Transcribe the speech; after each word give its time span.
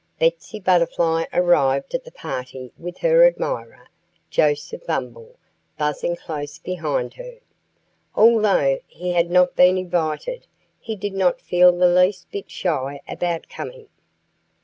Betsy 0.17 0.59
Butterfly 0.59 1.25
arrived 1.31 1.93
at 1.93 2.03
the 2.05 2.11
party 2.11 2.71
with 2.75 2.97
her 3.01 3.23
admirer, 3.23 3.87
Joseph 4.31 4.87
Bumble, 4.87 5.35
buzzing 5.77 6.15
close 6.15 6.57
behind 6.57 7.13
her. 7.13 7.37
Although 8.15 8.79
he 8.87 9.11
had 9.11 9.29
not 9.29 9.55
been 9.55 9.77
invited, 9.77 10.47
he 10.79 10.95
did 10.95 11.13
not 11.13 11.39
feel 11.39 11.71
the 11.71 11.85
least 11.85 12.31
bit 12.31 12.49
shy 12.49 12.99
about 13.07 13.47
coming. 13.47 13.89